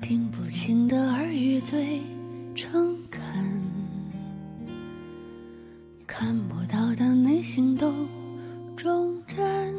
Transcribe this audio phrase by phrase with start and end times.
[0.00, 2.00] 听不清的耳语最
[2.54, 3.22] 诚恳，
[6.06, 7.92] 看不到的内心都
[8.76, 9.74] 忠贞，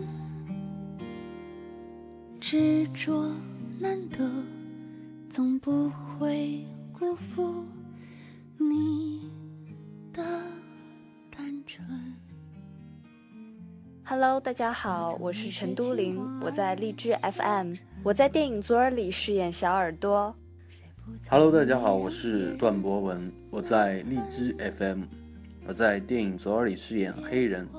[2.41, 3.33] 执着
[3.79, 4.29] 难得，
[5.29, 6.65] 总不会
[6.99, 7.63] 辜负
[8.57, 9.31] 你
[10.11, 10.21] 的
[11.31, 11.87] 单纯。
[14.03, 20.35] Hello，大家好，我是陈都灵，我在荔枝 FM，我在电影《左耳》里饰演小耳朵。
[21.29, 25.03] Hello，大家好，我是段博文，我在荔枝 FM，
[25.65, 27.69] 我在电影《左耳》里饰演黑人。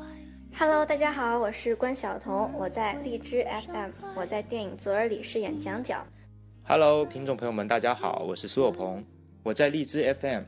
[0.59, 6.07] Hello，大家好，我是关晓彤，我在荔枝 FM，我在电影《左耳》里饰演蒋角。
[6.67, 9.05] Hello，听众朋友们，大家好，我是苏有朋，
[9.43, 10.43] 我在荔枝 FM，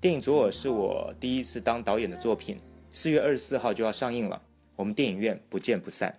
[0.00, 2.60] 电影《左耳》是我第一次当导演的作品，
[2.92, 4.40] 四月二十四号就要上映了，
[4.76, 6.16] 我们电影院不见不散。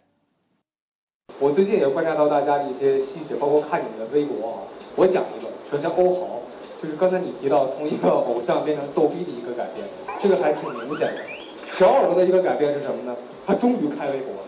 [1.40, 4.54] 我最近也观察到大家的一些细节，包括看你们的微博啊。
[4.96, 6.42] 我讲一个，首先欧豪，
[6.82, 9.88] 就是刚才你提到从一个偶像变成逗逼的一个改变，
[10.20, 11.22] 这个还挺明显的。
[11.68, 13.16] 小耳朵的一个改变是什么呢？
[13.48, 14.42] 他终于开微博了。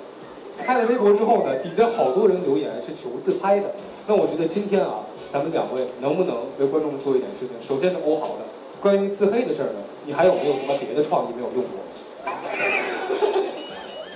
[0.59, 3.73] 开了微博之后呢，底下好多人留言是求自拍的。
[4.07, 4.99] 那我觉得今天啊，
[5.31, 7.55] 咱们两位能不能为观众做一点事情？
[7.65, 8.43] 首先是欧豪的，
[8.81, 11.79] 关于自黑的事儿呢，你还有没有什么别的创意没有用过？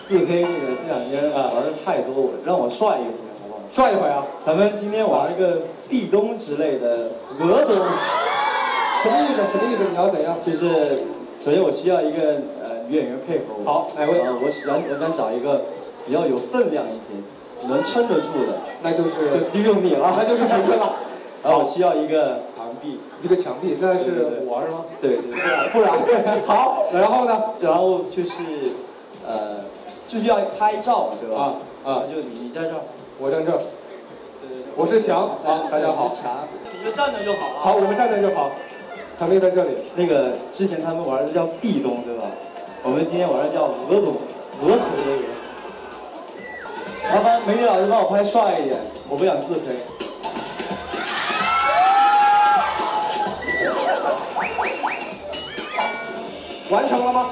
[0.07, 3.59] 自黑这个这两天啊玩的太多，我让我帅一回好不好？
[3.71, 4.25] 帅一回啊！
[4.45, 7.75] 咱们今天玩一个壁咚之类的鹅咚，
[9.03, 9.41] 什么意思？
[9.51, 9.83] 什么意思？
[9.89, 10.37] 你要怎样？
[10.45, 11.03] 就是
[11.43, 13.63] 首先我需要一个呃女演员配合我。
[13.65, 14.19] 好，哪位？
[14.21, 15.61] 啊，我想我想找一个
[16.05, 17.11] 比较有分量一些，
[17.67, 20.93] 能撑得住的，那就是就只有你了，那就是陈坤了。
[21.43, 24.85] 然后我需要一个墙壁，一个墙壁，那是我是吗？
[25.01, 27.41] 对对，不然不然 好，然后呢？
[27.61, 28.43] 然后就是
[29.27, 29.57] 呃。
[30.07, 31.55] 就是要拍照，对吧？
[31.83, 32.03] 啊啊！
[32.09, 32.79] 就你你在这儿，
[33.19, 33.57] 我站这儿。
[33.59, 36.07] 对对我是墙啊，大家好。
[36.07, 37.59] 墙，你就站着就好了。
[37.61, 38.49] 好，我们站着就好。
[39.19, 39.71] 墙壁在这里。
[39.97, 42.23] 那个之前他们玩的叫壁咚，对吧？
[42.83, 44.15] 我们今天玩的叫鹅咚，
[44.63, 45.36] 鹅头的鹅。
[47.17, 48.79] 麻烦美女老师帮我拍帅一点，
[49.09, 49.75] 我不想自黑。
[56.69, 57.29] 完成了吗？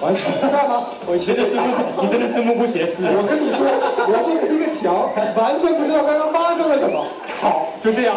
[0.00, 0.86] 完成帅吗？
[1.06, 1.66] 我真的是目，
[2.00, 3.04] 你真的是目不斜视。
[3.08, 3.66] 我跟你说，
[4.08, 7.04] 我这个一个墙，完全不知道刚刚发生了什么。
[7.38, 8.16] 好，就这样，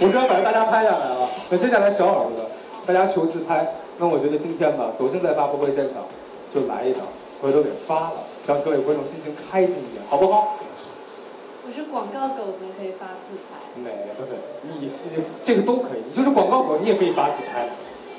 [0.00, 1.30] 我这样把大家拍下来了。
[1.50, 2.50] 那接下来小耳朵，
[2.84, 3.64] 大家求自拍。
[3.98, 6.02] 那我觉得今天吧，索性在发布会现场
[6.52, 7.02] 就来一张，
[7.40, 8.12] 回头给发了，
[8.46, 10.56] 让各位观众心情开心一点，好不好？
[11.64, 13.54] 我是广告狗，怎么可以发自拍？
[13.76, 14.30] 没，不是，
[14.62, 14.92] 你你
[15.44, 17.68] 这个都可以，你就是广告狗，你也可以发自拍。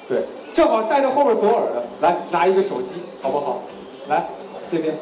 [0.07, 0.23] 对，
[0.53, 3.59] 正好带着后边左耳的，来拿一个手机，好不好？
[4.07, 4.23] 来
[4.71, 4.95] 这边。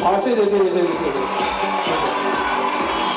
[0.00, 0.92] 好，谢谢谢谢谢谢谢谢。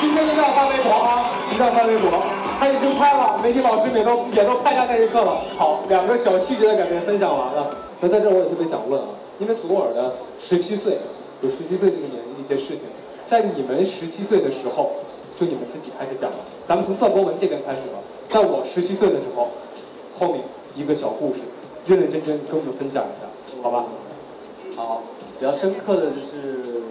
[0.00, 1.24] 今天一定要发微博啊！
[1.52, 2.10] 一定要发微博。
[2.58, 5.40] 他已经拍了，媒体老师也都也都拍下那一刻了。
[5.56, 7.70] 好，两个小细节的改变分享完了。
[8.02, 9.08] 那在这我也特别想问啊，
[9.38, 10.98] 因为左耳的十七岁，
[11.40, 12.84] 有十七岁这个年纪的一些事情，
[13.26, 14.92] 在你们十七岁的时候。
[15.34, 16.36] 就你们自己开始讲了，
[16.68, 17.98] 咱们从段博文这边开始吧。
[18.28, 19.48] 在我十七岁的时候，
[20.18, 20.44] 后面
[20.76, 21.40] 一个小故事，
[21.86, 23.26] 认认真真跟我们分享一下，
[23.62, 23.86] 好吧？
[24.76, 25.02] 好，
[25.38, 26.82] 比较深刻的就是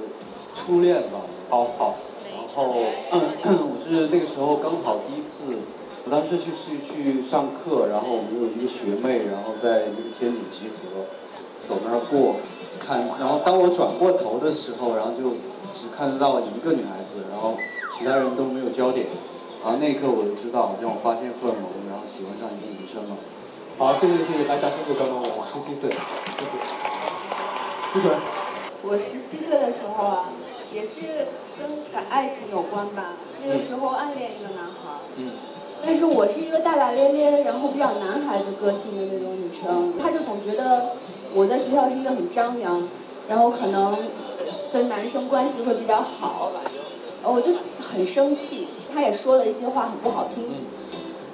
[0.56, 1.22] 初恋吧。
[1.50, 1.96] 好好。
[2.36, 2.74] 然后、
[3.12, 5.44] 嗯、 我是那个时候刚好第一次，
[6.06, 11.06] 我当时去是去上课，然后我们有一个学妹，然后在那个天井集合，
[11.68, 12.36] 走那儿过，
[12.80, 15.38] 看，然后当我转过头的时候，然后就
[15.74, 17.56] 只看得到一个女孩子，然后。
[17.94, 19.06] 其他人都没有焦点，
[19.62, 23.14] 然后那一刻我就知道，好像我发现荷尔蒙，然后喜欢上一个女生了。
[23.78, 26.58] 好，谢谢谢谢，来掌声鼓掌我，我十七岁，谢谢。
[27.94, 28.18] 思纯，
[28.82, 30.30] 我十七岁的时候啊，
[30.74, 31.28] 也是
[31.60, 35.30] 跟感爱情有关吧，那个时候暗恋一个男孩，嗯，
[35.84, 40.92] 但是我是一个大大咧咧，然后比较男孩子个性的那种女生，他就总觉得
[41.34, 42.88] 我在学校是一个很张扬，
[43.28, 43.98] 然后可能
[44.72, 46.52] 跟男生关系会比较好。
[47.24, 47.50] 我就
[47.80, 50.44] 很生气，他也说了一些话很不好听，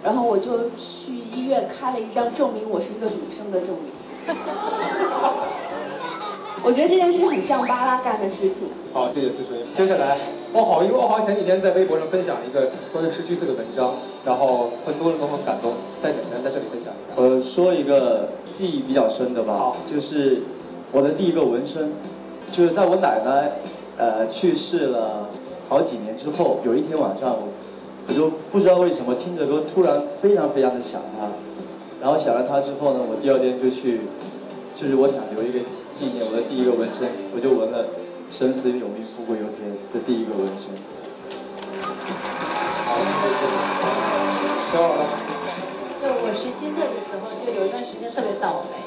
[0.03, 3.91] 然后我就去医院开了一张证明我是一个女生的证明。
[6.63, 8.67] 我觉得这件事很像巴拉干的事情。
[8.93, 9.63] 好，谢谢思春。
[9.75, 10.17] 接下来，
[10.53, 13.93] 欧豪，因为欧豪前几天在微博上分享一个关于十七岁的文章，
[14.25, 15.73] 然后很多人都很感动。
[16.01, 17.21] 再简单在这里分享一下。
[17.21, 20.41] 我说一个记忆比较深的吧，就是
[20.91, 21.91] 我的第一个纹身，
[22.49, 23.51] 就是在我奶奶
[23.97, 25.29] 呃去世了。
[25.69, 27.49] 好几年之后，有一天晚上，我
[28.07, 31.27] 我就不知道为什么听着歌突然非常非常的想她，
[32.01, 33.99] 然后想了她之后呢，我第二天就去，
[34.79, 35.59] 就是我想留一个
[35.91, 37.83] 纪念，我的第一个纹身，我就纹了
[38.31, 40.65] “生死有命，富贵由天”的第一个纹身。
[44.71, 44.93] 小耳
[46.01, 48.77] 就我十七岁的时候，就有一段时间特别倒霉，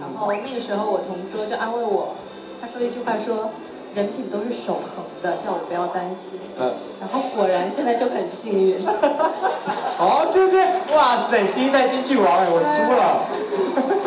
[0.00, 2.14] 然后那个时候我同桌就安慰我，
[2.60, 3.50] 他说一句话说。
[3.94, 6.38] 人品都是守恒的，叫我不要担心。
[6.60, 6.74] 嗯。
[7.00, 8.86] 然后果然现在就很幸运。
[9.96, 10.62] 好，谢谢。
[10.94, 13.24] 哇塞，新一代京剧王哎，我输了。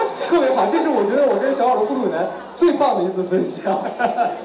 [0.32, 2.24] 特别好，这是我觉得我跟小耳的互动以来
[2.56, 3.84] 最棒的一次分享。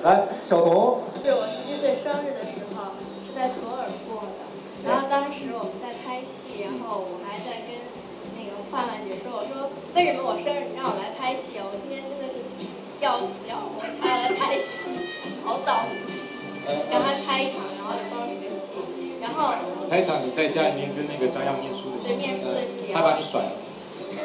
[0.03, 0.99] 来，小童。
[1.23, 2.91] 是我十七岁生日的时候，
[3.23, 4.43] 是在左耳过的。
[4.83, 7.79] 然后当时我们在拍戏，然后我还在跟
[8.35, 11.71] 那个焕焕姐说，我说为什么我生日你让我来拍戏啊？
[11.71, 12.43] 我今天真的是
[12.99, 14.91] 要死要活，还要来拍戏。
[15.47, 15.87] 好早，
[16.91, 18.82] 让他拍一场，然后帮学戏，
[19.23, 19.55] 然后
[19.87, 23.55] 拍一场你在家里面跟那个张扬念书的戏，对念书的戏，他把你甩了，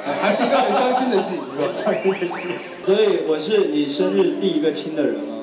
[0.21, 1.71] 还是一个很伤心的戏， 是吧？
[1.71, 2.47] 伤心的戏。
[2.85, 5.37] 所以我是你生日第一个亲的人吗？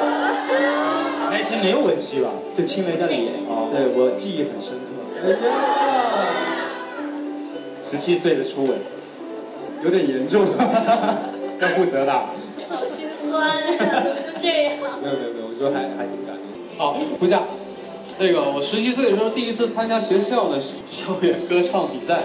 [1.30, 2.30] 那天没有吻戏吧？
[2.56, 3.32] 就亲了一下脸，
[3.72, 4.86] 对我记忆很深刻。
[7.82, 8.78] 十七岁的初吻，
[9.82, 10.42] 有点严重，
[11.60, 12.12] 要负责的。
[12.68, 14.76] 好心酸，怎么就这样？
[15.02, 16.44] 没有没有没有，我觉得还还挺感动。
[16.76, 17.42] 好，不下。
[18.18, 22.20] 那个我十七岁的时候第一次参加学校的校园歌唱比赛，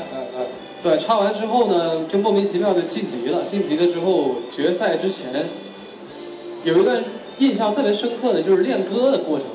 [0.86, 3.42] 对，唱完之后呢，就莫名其妙的晋级了。
[3.48, 5.44] 晋级了之后，决赛之前
[6.64, 7.04] 有一段
[7.40, 9.48] 印象特别深刻的就是练歌的过程。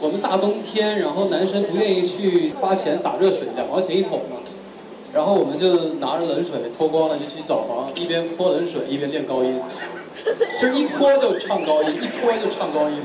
[0.00, 4.40] 我们大冬天，然后男生不愿意去花钱打热水，两毛钱一桶嘛。
[5.12, 9.60] 然后我们就拿着冷水脱光了就去澡房，一边泼冷水一边练高音。
[10.58, 12.96] 就是一泼就唱高音，一泼就唱高音。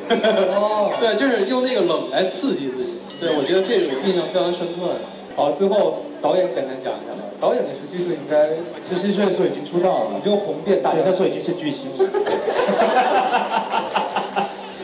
[0.56, 2.94] 哦， 对，就是用那个冷来刺激自己。
[3.20, 4.96] 对，我觉得这是我印象非常深刻的。
[5.36, 7.27] 好，最后导演简单讲一下吧。
[7.40, 8.48] 导演的十七岁应该
[8.84, 11.98] 十七岁的时候已经出道了，已经红遍大江，那时候已经是巨星了。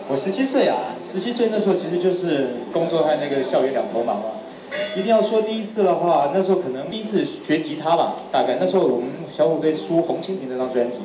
[0.09, 4.25] 我十七岁啊，十七岁那时候其实就是工作和那个校园两头忙啊。
[4.95, 10.97] 一定要说第一次的话，那时候可能第一次学吉他吧，大概那时候我们小虎队出《红蜻蜓》那张专辑。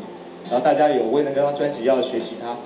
[0.50, 2.56] 然后大家有为了那张专辑要学吉他，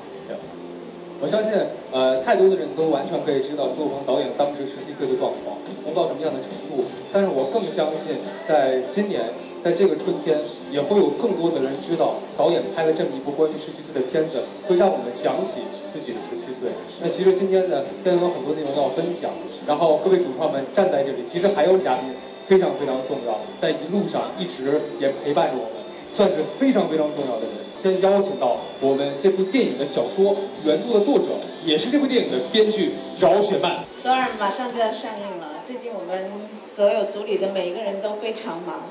[1.23, 1.53] 我相信
[1.93, 5.55] 呃太多的人都完全可以知道朱鹏导演当时十七岁的状况
[5.87, 6.83] 红到什么样的程度，
[7.13, 9.31] 但是我更相信在今年
[9.63, 10.37] 在这个春天
[10.73, 15.63] 也会有更多的人知道导演拍了这么一部关于十七岁的片子，会让我们想起
[15.95, 16.75] 自己的十七岁。
[17.01, 19.31] 那其实今天呢，片有很多内容要分享，
[19.65, 22.11] 然后各位主创们站在这里，其实还有嘉宾
[22.47, 27.63] 非常非常重要，在一路上一直也陪伴着我们，算是非常非常重要的人。
[27.83, 31.31] 先邀请到我们这部电影的小说原著的作者，
[31.65, 33.81] 也是这部电影的编剧饶雪漫。
[34.01, 36.31] 左耳马上就要上映了，最近我们
[36.63, 38.83] 所有组里的每一个人都非常忙。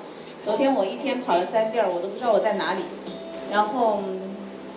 [0.44, 2.82] 昨天我一天跑了三地儿，我都不知道我在哪里。
[3.50, 4.02] 然后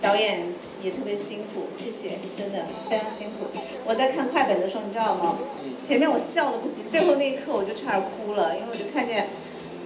[0.00, 0.46] 导演
[0.80, 3.46] 也特别辛苦，谢谢，真的非常辛苦。
[3.84, 5.38] 我在看快本的时候，你知道吗？
[5.82, 9.26] 前面我笑的不行，最后那一刻我就差点哭了，因为我就看见。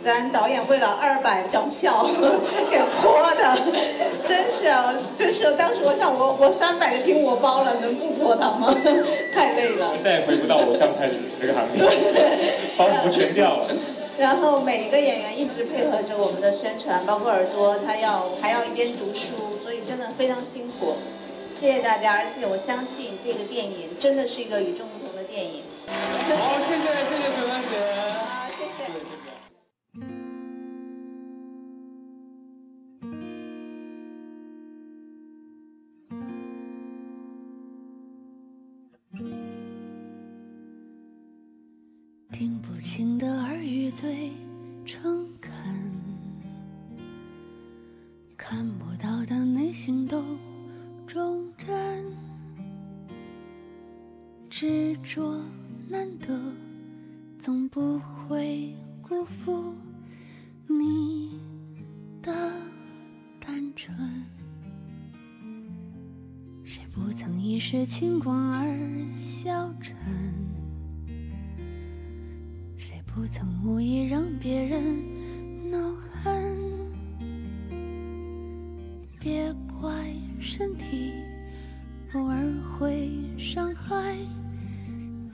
[0.04, 2.06] 咱导演为了二百张票
[2.70, 3.58] 给泼的，
[4.24, 8.74] 真是啊，真是，当时我想我我三百个厅我包了，能不泼他吗？
[9.34, 9.96] 太累了。
[10.02, 11.08] 再也回不到偶像派
[11.40, 11.78] 这个行业，
[12.78, 13.66] 包袱全掉了。
[14.18, 20.96] 然后每一个演员一直配合着我们的宣传，包括耳朵，他要还要一边读书，所以真的非常辛苦。
[21.58, 25.62] 谢谢大家，而且我相信这个电影真的是一个与众不同的电影。
[25.86, 27.47] 好，谢谢谢谢
[44.88, 45.52] 诚恳，
[48.38, 50.24] 看不到的内心都
[51.06, 52.06] 忠贞，
[54.48, 55.44] 执着
[55.90, 56.40] 难得，
[57.38, 59.74] 总不会辜负
[60.66, 61.38] 你
[62.22, 62.32] 的
[63.38, 63.94] 单纯。
[66.64, 69.94] 谁不曾一时轻狂而消沉？
[73.18, 75.76] 不曾无意让别人恼
[76.22, 76.56] 恨，
[79.18, 81.12] 别怪身体
[82.14, 84.16] 偶尔会伤害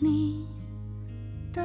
[0.00, 0.46] 你
[1.52, 1.62] 的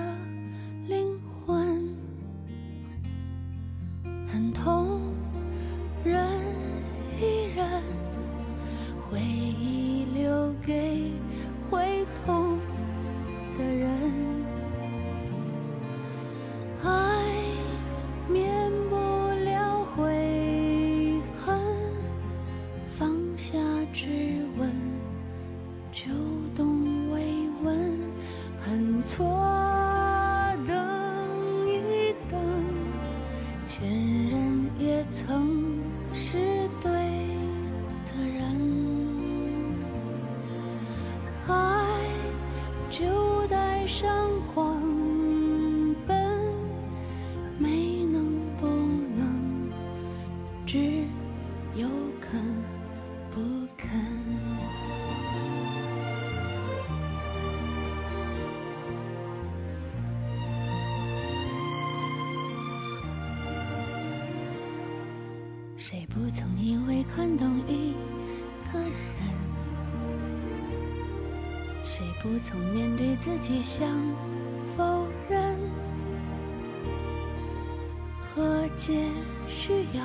[29.09, 29.48] 错。
[65.91, 67.95] 谁不曾因为看懂一
[68.71, 68.91] 个人？
[71.83, 73.89] 谁不曾面对自己想
[74.77, 75.57] 否认
[78.21, 79.09] 和解
[79.47, 80.03] 需要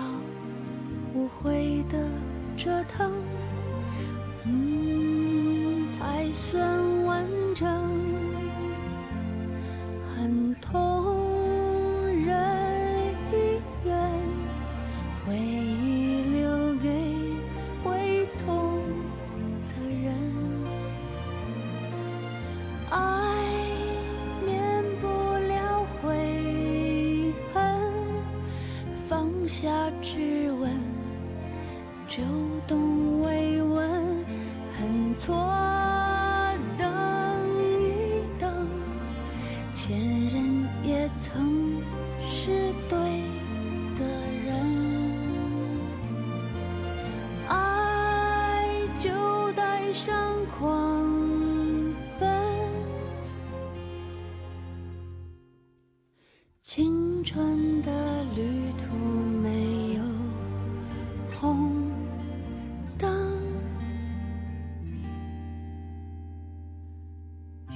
[1.13, 2.09] 无悔的
[2.57, 3.13] 折腾？
[4.45, 6.84] 嗯才算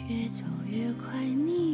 [0.09, 1.68] 越走越快，你。